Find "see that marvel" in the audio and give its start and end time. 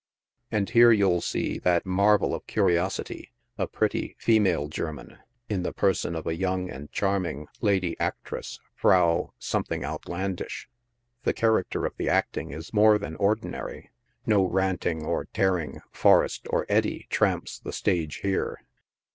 1.21-2.33